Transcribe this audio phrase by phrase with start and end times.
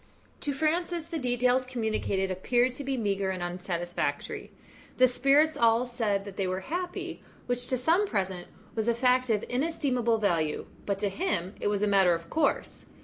[0.39, 4.49] To Francis, the details communicated appeared to be meagre and unsatisfactory.
[4.97, 9.29] The spirits all said that they were happy, which to some present was a fact
[9.29, 12.87] of inestimable value, but to him it was a matter of course.